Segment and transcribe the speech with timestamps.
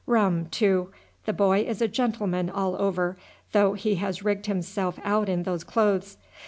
[0.07, 0.89] Rum, too.
[1.25, 3.19] The boy is a gentleman all over,
[3.51, 6.17] though he has rigged himself out in those clothes.